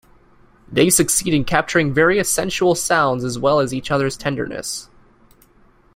[0.67, 4.89] They succeed in capturing various sensual sounds as well as each other's tenderness.